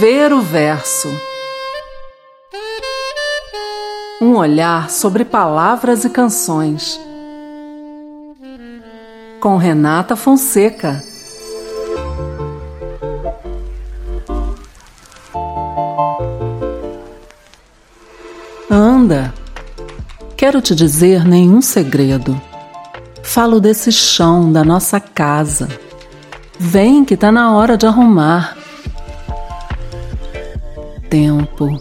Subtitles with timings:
[0.00, 1.08] Ver o Verso.
[4.18, 6.98] Um olhar sobre palavras e canções.
[9.42, 11.04] Com Renata Fonseca.
[18.70, 19.34] Anda.
[20.34, 22.40] Quero te dizer nenhum segredo.
[23.22, 25.68] Falo desse chão da nossa casa.
[26.58, 28.59] Vem que tá na hora de arrumar
[31.10, 31.78] tempo.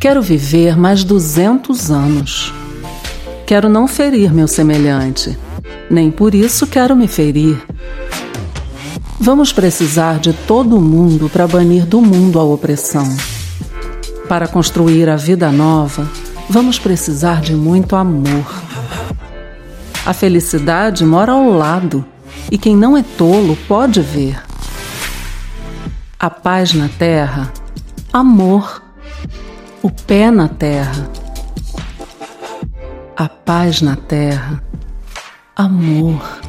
[0.00, 2.52] Quero viver mais duzentos anos.
[3.46, 5.38] Quero não ferir meu semelhante,
[5.90, 7.62] nem por isso quero me ferir.
[9.20, 13.06] Vamos precisar de todo mundo para banir do mundo a opressão.
[14.28, 16.08] Para construir a vida nova,
[16.48, 18.46] vamos precisar de muito amor.
[20.06, 22.04] A felicidade mora ao lado
[22.50, 24.40] e quem não é tolo pode ver.
[26.20, 27.52] A paz na terra
[28.12, 28.82] amor,
[29.82, 31.10] o pé na terra,
[33.16, 34.62] a paz na terra,
[35.54, 36.40] amor,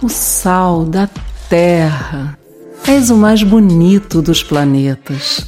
[0.00, 1.08] o sal da
[1.48, 2.38] terra.
[2.86, 5.46] És o mais bonito dos planetas.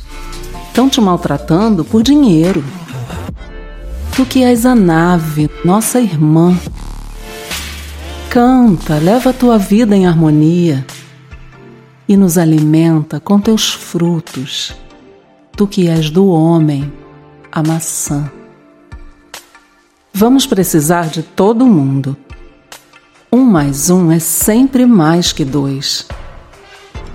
[0.69, 2.62] Estão te maltratando por dinheiro.
[4.14, 6.57] Tu que és a nave, nossa irmã.
[8.31, 10.86] Canta, leva a tua vida em harmonia
[12.09, 14.75] e nos alimenta com teus frutos
[15.62, 16.92] tu que és do homem,
[17.52, 18.28] a maçã.
[20.12, 22.16] Vamos precisar de todo mundo.
[23.32, 26.05] Um mais um é sempre mais que dois.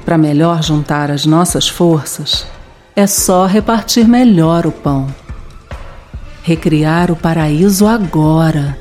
[0.05, 2.47] Para melhor juntar as nossas forças,
[2.95, 5.13] é só repartir melhor o pão.
[6.41, 8.77] Recriar o paraíso agora,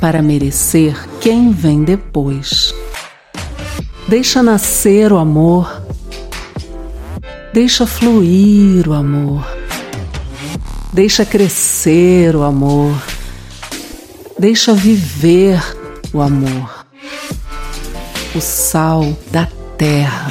[0.00, 2.72] para merecer quem vem depois.
[4.06, 5.82] Deixa nascer o amor
[7.54, 9.46] Deixa fluir o amor.
[10.92, 13.00] Deixa crescer o amor.
[14.36, 15.62] Deixa viver
[16.12, 16.84] o amor.
[18.34, 19.46] O sal da
[19.78, 20.26] terra.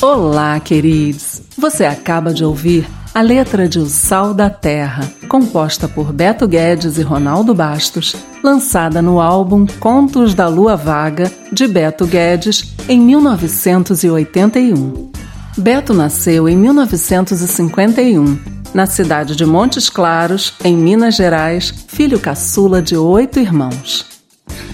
[0.00, 1.42] Olá, queridos!
[1.58, 6.96] Você acaba de ouvir a letra de O Sal da Terra, composta por Beto Guedes
[6.96, 15.12] e Ronaldo Bastos, lançada no álbum Contos da Lua Vaga, de Beto Guedes, em 1981.
[15.58, 18.38] Beto nasceu em 1951,
[18.72, 24.11] na cidade de Montes Claros, em Minas Gerais, filho caçula de oito irmãos.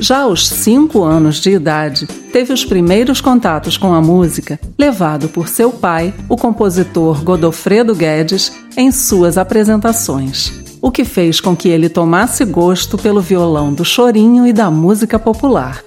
[0.01, 5.49] Já aos cinco anos de idade, teve os primeiros contatos com a música, levado por
[5.49, 11.89] seu pai, o compositor Godofredo Guedes, em suas apresentações, o que fez com que ele
[11.89, 15.83] tomasse gosto pelo violão do chorinho e da música popular.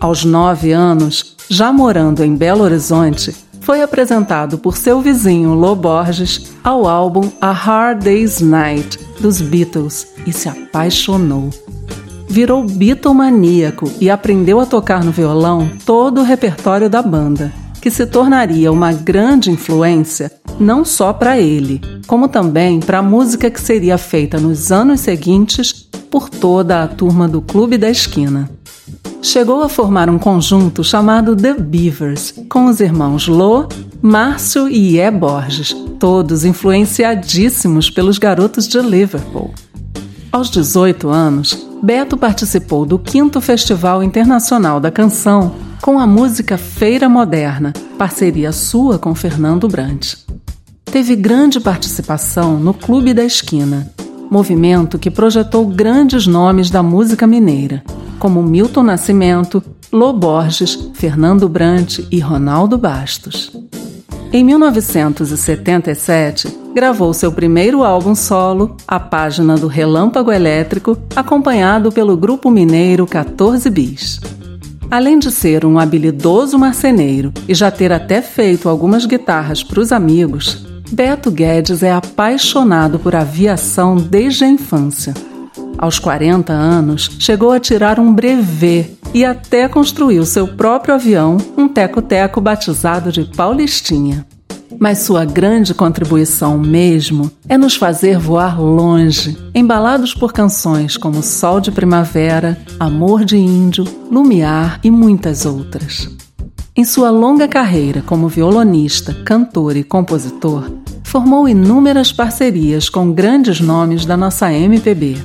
[0.00, 6.50] Aos nove anos, já morando em Belo Horizonte, foi apresentado por seu vizinho Lô Borges
[6.64, 11.50] ao álbum A Hard Day's Night dos Beatles e se apaixonou
[12.30, 17.52] virou bitomaníaco e aprendeu a tocar no violão todo o repertório da banda,
[17.82, 23.50] que se tornaria uma grande influência não só para ele, como também para a música
[23.50, 25.72] que seria feita nos anos seguintes
[26.08, 28.48] por toda a turma do Clube da Esquina.
[29.20, 33.66] Chegou a formar um conjunto chamado The Beavers, com os irmãos Lô,
[34.00, 39.52] Márcio e Ié Borges, todos influenciadíssimos pelos garotos de Liverpool.
[40.32, 47.08] Aos 18 anos, Beto participou do 5 Festival Internacional da Canção com a música Feira
[47.08, 50.16] Moderna, parceria sua com Fernando Brant.
[50.84, 53.90] Teve grande participação no Clube da Esquina,
[54.30, 57.82] movimento que projetou grandes nomes da música mineira,
[58.18, 63.52] como Milton Nascimento, Lô Borges, Fernando Brant e Ronaldo Bastos.
[64.32, 72.50] Em 1977, gravou seu primeiro álbum solo, A Página do Relâmpago Elétrico, acompanhado pelo grupo
[72.50, 74.20] mineiro 14 Bis.
[74.90, 79.92] Além de ser um habilidoso marceneiro e já ter até feito algumas guitarras para os
[79.92, 85.14] amigos, Beto Guedes é apaixonado por aviação desde a infância.
[85.78, 91.68] Aos 40 anos, chegou a tirar um brevet e até construiu seu próprio avião, um
[91.68, 94.26] teco-teco batizado de Paulistinha.
[94.80, 101.60] Mas sua grande contribuição mesmo é nos fazer voar longe, embalados por canções como Sol
[101.60, 106.08] de Primavera, Amor de Índio, Lumiar e muitas outras.
[106.74, 110.70] Em sua longa carreira como violonista, cantor e compositor,
[111.04, 115.18] formou inúmeras parcerias com grandes nomes da nossa MPB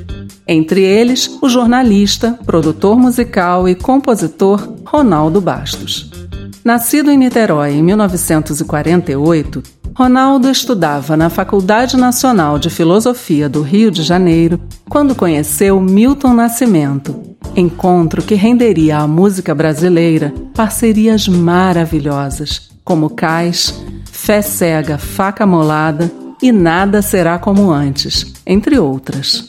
[0.45, 6.24] Entre eles, o jornalista, produtor musical e compositor Ronaldo Bastos.
[6.65, 9.61] Nascido em Niterói em 1948,
[9.95, 14.59] Ronaldo estudava na Faculdade Nacional de Filosofia do Rio de Janeiro
[14.89, 23.79] quando conheceu Milton Nascimento, encontro que renderia à música brasileira parcerias maravilhosas, como Cais,
[24.11, 29.47] Fé Cega, Faca Molada e Nada Será Como Antes, entre outras.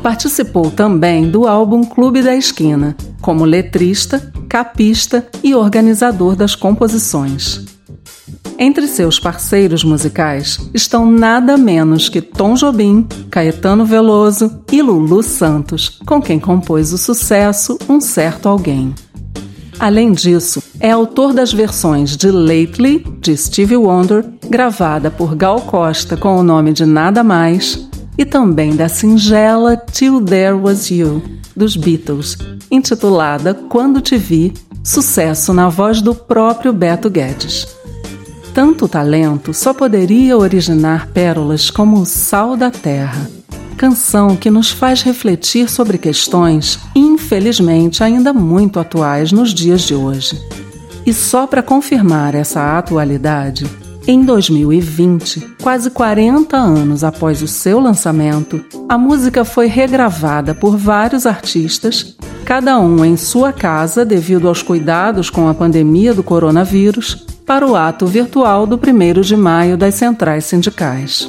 [0.00, 7.64] Participou também do álbum Clube da Esquina, como letrista, capista e organizador das composições.
[8.58, 15.98] Entre seus parceiros musicais estão nada menos que Tom Jobim, Caetano Veloso e Lulu Santos,
[16.04, 18.94] com quem compôs o sucesso Um Certo Alguém.
[19.80, 26.14] Além disso, é autor das versões de Lately, de Stevie Wonder, gravada por Gal Costa
[26.14, 27.88] com o nome de Nada Mais,
[28.18, 31.22] e também da singela Till There Was You,
[31.56, 32.36] dos Beatles,
[32.70, 34.52] intitulada Quando Te Vi,
[34.82, 37.66] sucesso na voz do próprio Beto Guedes.
[38.54, 43.30] Tanto talento só poderia originar pérolas como o Sal da Terra,
[43.76, 50.40] canção que nos faz refletir sobre questões, infelizmente, ainda muito atuais nos dias de hoje.
[51.04, 53.66] E só para confirmar essa atualidade,
[54.06, 61.24] em 2020, quase 40 anos após o seu lançamento, a música foi regravada por vários
[61.24, 67.66] artistas, cada um em sua casa devido aos cuidados com a pandemia do coronavírus, para
[67.66, 71.28] o ato virtual do 1 de maio das centrais sindicais.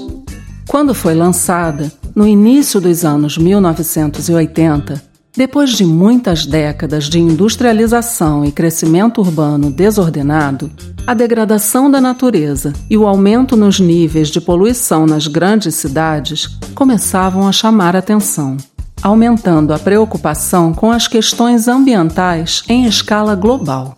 [0.68, 8.52] Quando foi lançada, no início dos anos 1980, depois de muitas décadas de industrialização e
[8.52, 10.70] crescimento urbano desordenado,
[11.08, 17.48] a degradação da natureza e o aumento nos níveis de poluição nas grandes cidades começavam
[17.48, 18.58] a chamar atenção,
[19.02, 23.98] aumentando a preocupação com as questões ambientais em escala global.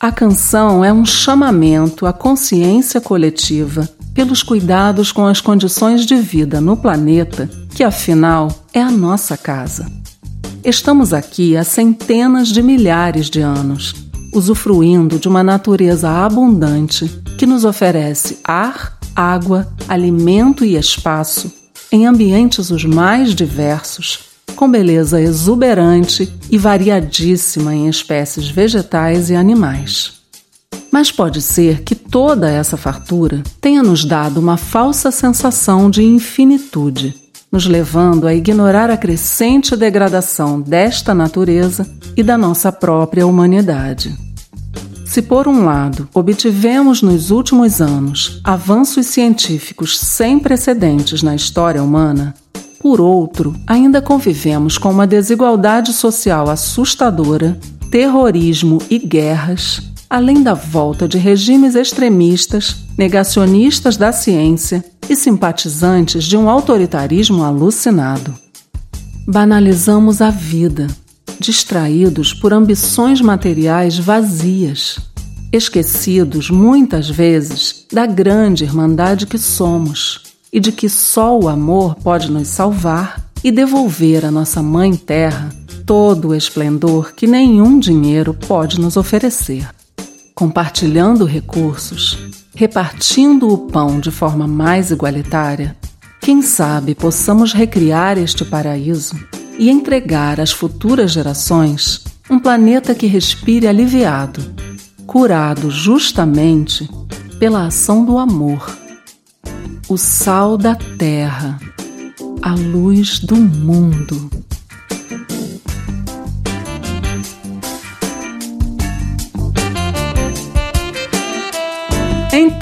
[0.00, 6.60] A canção é um chamamento à consciência coletiva pelos cuidados com as condições de vida
[6.60, 10.01] no planeta, que afinal é a nossa casa.
[10.64, 13.96] Estamos aqui há centenas de milhares de anos,
[14.32, 21.52] usufruindo de uma natureza abundante que nos oferece ar, água, alimento e espaço
[21.90, 24.20] em ambientes os mais diversos,
[24.54, 30.12] com beleza exuberante e variadíssima em espécies vegetais e animais.
[30.92, 37.21] Mas pode ser que toda essa fartura tenha nos dado uma falsa sensação de infinitude
[37.52, 44.16] nos levando a ignorar a crescente degradação desta natureza e da nossa própria humanidade.
[45.04, 52.34] Se, por um lado, obtivemos nos últimos anos avanços científicos sem precedentes na história humana,
[52.80, 57.56] por outro, ainda convivemos com uma desigualdade social assustadora,
[57.90, 64.82] terrorismo e guerras, além da volta de regimes extremistas, negacionistas da ciência
[65.12, 68.34] e simpatizantes de um autoritarismo alucinado.
[69.26, 70.88] Banalizamos a vida,
[71.38, 74.98] distraídos por ambições materiais vazias,
[75.52, 82.30] esquecidos muitas vezes da grande irmandade que somos e de que só o amor pode
[82.30, 85.50] nos salvar e devolver à nossa Mãe Terra
[85.84, 89.68] todo o esplendor que nenhum dinheiro pode nos oferecer
[90.34, 92.18] compartilhando recursos,
[92.54, 95.76] repartindo o pão de forma mais igualitária,
[96.20, 99.16] quem sabe possamos recriar este paraíso
[99.58, 104.40] e entregar às futuras gerações um planeta que respire aliviado,
[105.06, 106.88] curado justamente
[107.38, 108.78] pela ação do amor,
[109.88, 111.58] o sal da terra,
[112.40, 114.41] a luz do mundo.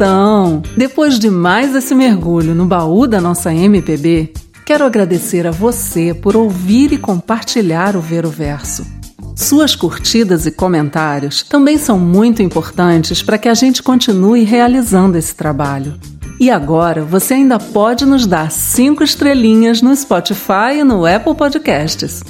[0.00, 4.32] Então, depois de mais esse mergulho no baú da nossa MPB,
[4.64, 8.82] quero agradecer a você por ouvir e compartilhar o Ver o Verso.
[9.36, 15.34] Suas curtidas e comentários também são muito importantes para que a gente continue realizando esse
[15.34, 16.00] trabalho.
[16.40, 22.22] E agora você ainda pode nos dar cinco estrelinhas no Spotify e no Apple Podcasts.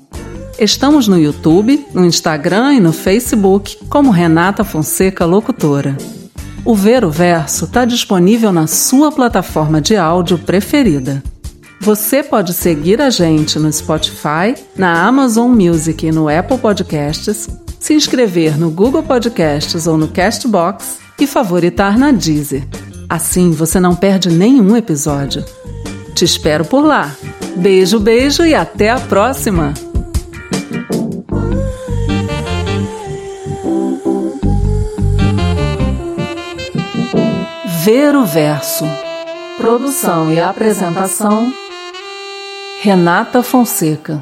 [0.58, 5.96] Estamos no YouTube, no Instagram e no Facebook como Renata Fonseca Locutora.
[6.64, 11.22] O Ver o Verso está disponível na sua plataforma de áudio preferida.
[11.80, 17.94] Você pode seguir a gente no Spotify, na Amazon Music e no Apple Podcasts, se
[17.94, 22.66] inscrever no Google Podcasts ou no Castbox e favoritar na Deezer.
[23.08, 25.44] Assim você não perde nenhum episódio.
[26.14, 27.14] Te espero por lá.
[27.56, 29.72] Beijo, beijo e até a próxima!
[37.84, 38.84] Ver o Verso.
[39.58, 41.52] Produção e apresentação:
[42.80, 44.20] Renata Fonseca.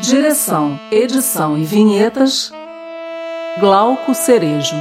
[0.00, 2.52] Direção, edição e vinhetas:
[3.60, 4.76] Glauco Cerejo.